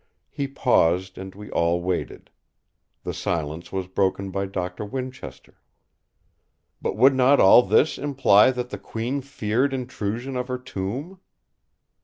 He 0.31 0.47
paused 0.47 1.19
and 1.19 1.35
we 1.35 1.51
all 1.51 1.79
waited. 1.79 2.31
The 3.03 3.13
silence 3.13 3.71
was 3.71 3.85
broken 3.85 4.31
by 4.31 4.47
Doctor 4.47 4.83
Winchester: 4.83 5.61
"But 6.81 6.97
would 6.97 7.13
not 7.13 7.39
all 7.39 7.61
this 7.61 7.99
imply 7.99 8.49
that 8.49 8.71
the 8.71 8.79
Queen 8.79 9.21
feared 9.21 9.75
intrusion 9.75 10.35
of 10.35 10.47
her 10.47 10.57
tomb?" 10.57 11.19